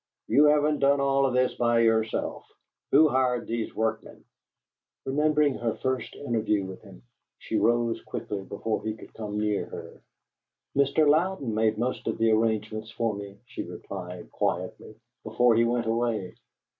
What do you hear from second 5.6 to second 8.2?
first interview with him, she rose